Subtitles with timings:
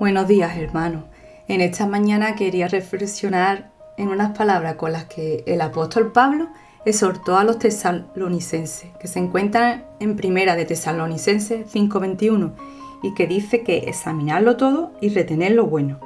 [0.00, 1.04] Buenos días, hermanos.
[1.46, 6.48] En esta mañana quería reflexionar en unas palabras con las que el apóstol Pablo
[6.84, 12.54] exhortó a los tesalonicenses, que se encuentran en primera de Tesalonicenses 5:21
[13.04, 16.00] y que dice que examinarlo todo y retener lo bueno.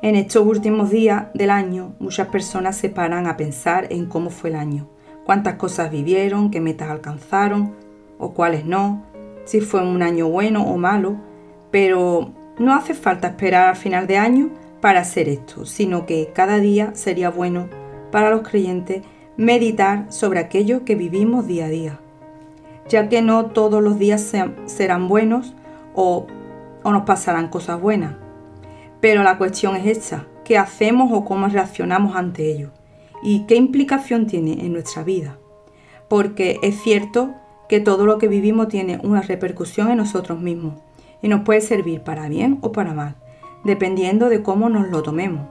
[0.00, 4.50] En estos últimos días del año, muchas personas se paran a pensar en cómo fue
[4.50, 4.86] el año,
[5.26, 7.74] cuántas cosas vivieron, qué metas alcanzaron
[8.20, 9.02] o cuáles no,
[9.46, 11.16] si fue un año bueno o malo,
[11.72, 16.58] pero no hace falta esperar al final de año para hacer esto, sino que cada
[16.58, 17.68] día sería bueno
[18.10, 19.02] para los creyentes
[19.36, 22.00] meditar sobre aquello que vivimos día a día,
[22.88, 24.32] ya que no todos los días
[24.66, 25.54] serán buenos
[25.94, 26.26] o,
[26.82, 28.14] o nos pasarán cosas buenas.
[29.00, 32.70] Pero la cuestión es esta, ¿qué hacemos o cómo reaccionamos ante ello?
[33.22, 35.38] ¿Y qué implicación tiene en nuestra vida?
[36.08, 37.34] Porque es cierto
[37.68, 40.74] que todo lo que vivimos tiene una repercusión en nosotros mismos
[41.22, 43.16] y nos puede servir para bien o para mal,
[43.64, 45.46] dependiendo de cómo nos lo tomemos.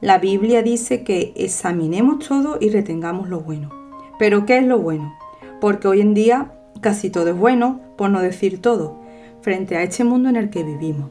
[0.00, 3.70] La Biblia dice que examinemos todo y retengamos lo bueno.
[4.18, 5.14] Pero ¿qué es lo bueno?
[5.60, 8.96] Porque hoy en día casi todo es bueno, por no decir todo,
[9.42, 11.10] frente a este mundo en el que vivimos.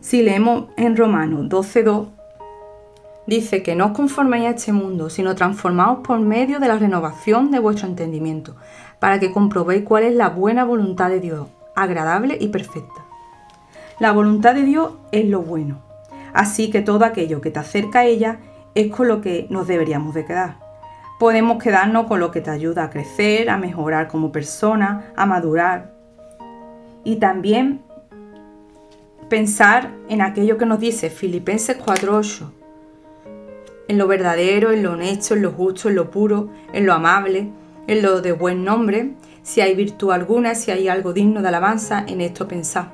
[0.00, 2.08] Si leemos en Romanos 12.2,
[3.26, 7.50] dice que no os conforméis a este mundo, sino transformaos por medio de la renovación
[7.50, 8.56] de vuestro entendimiento,
[8.98, 13.04] para que comprobéis cuál es la buena voluntad de Dios, agradable y perfecta.
[14.00, 15.80] La voluntad de Dios es lo bueno,
[16.34, 18.40] así que todo aquello que te acerca a ella
[18.74, 20.56] es con lo que nos deberíamos de quedar.
[21.18, 25.94] Podemos quedarnos con lo que te ayuda a crecer, a mejorar como persona, a madurar.
[27.04, 27.82] Y también
[29.30, 32.50] pensar en aquello que nos dice Filipenses 4.8,
[33.88, 37.50] en lo verdadero, en lo honesto, en lo justo, en lo puro, en lo amable,
[37.86, 42.04] en lo de buen nombre, si hay virtud alguna, si hay algo digno de alabanza,
[42.06, 42.86] en esto pensad.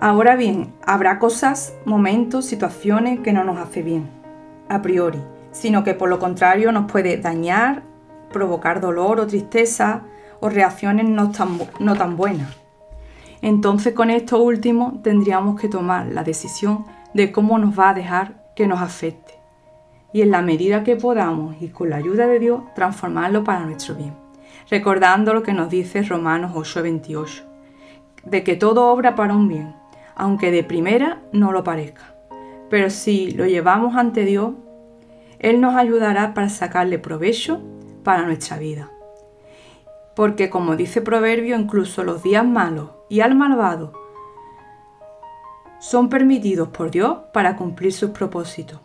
[0.00, 4.08] Ahora bien, habrá cosas, momentos, situaciones que no nos hace bien,
[4.68, 5.20] a priori,
[5.52, 7.82] sino que por lo contrario nos puede dañar,
[8.32, 10.02] provocar dolor o tristeza
[10.40, 12.54] o reacciones no tan, no tan buenas.
[13.40, 16.84] Entonces con esto último tendríamos que tomar la decisión
[17.14, 19.43] de cómo nos va a dejar que nos afecte
[20.14, 23.96] y en la medida que podamos y con la ayuda de Dios transformarlo para nuestro
[23.96, 24.14] bien.
[24.70, 27.42] Recordando lo que nos dice Romanos 8:28,
[28.22, 29.74] de que todo obra para un bien,
[30.14, 32.14] aunque de primera no lo parezca.
[32.70, 34.52] Pero si lo llevamos ante Dios,
[35.40, 37.60] Él nos ayudará para sacarle provecho
[38.04, 38.92] para nuestra vida.
[40.14, 43.92] Porque como dice Proverbio, incluso los días malos y al malvado
[45.80, 48.78] son permitidos por Dios para cumplir sus propósitos.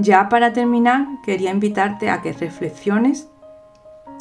[0.00, 3.28] Ya para terminar, quería invitarte a que reflexiones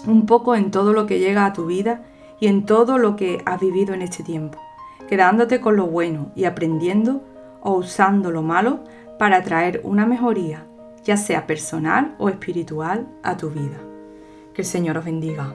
[0.08, 2.02] un poco en todo lo que llega a tu vida
[2.40, 4.60] y en todo lo que has vivido en este tiempo,
[5.08, 7.24] quedándote con lo bueno y aprendiendo
[7.62, 8.80] o usando lo malo
[9.20, 10.66] para traer una mejoría,
[11.04, 13.78] ya sea personal o espiritual, a tu vida.
[14.56, 15.54] Que el Señor os bendiga.